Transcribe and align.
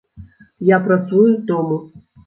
Я 0.71 0.77
працую 0.89 1.27
з 1.37 1.39
дому. 1.55 1.81